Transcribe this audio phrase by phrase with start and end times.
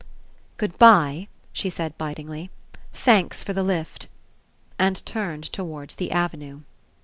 [0.57, 2.49] ''Good bye," she said bitlngly.
[2.91, 4.07] "Thanks for the lift,"
[4.79, 6.61] and turned towards the avenue.